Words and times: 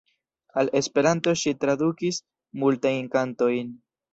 Al 0.61 0.71
Esperanto 0.83 1.35
ŝi 1.43 1.53
tradukis 1.65 2.19
multajn 2.65 3.15
kantojn. 3.19 3.75